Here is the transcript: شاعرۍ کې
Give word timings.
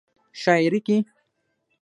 شاعرۍ 0.41 0.79
کې 0.87 0.97